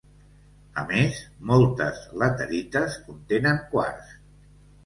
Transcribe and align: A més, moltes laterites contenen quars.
A 0.83 0.85
més, 0.91 1.19
moltes 1.51 2.01
laterites 2.23 2.99
contenen 3.11 3.63
quars. 3.75 4.13